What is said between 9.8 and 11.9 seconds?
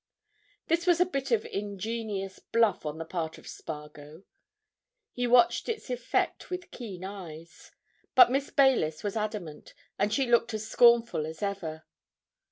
and she looked as scornful as ever.